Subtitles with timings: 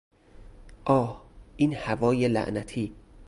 [0.89, 1.21] آه،
[1.57, 2.93] این هوای لعنتی!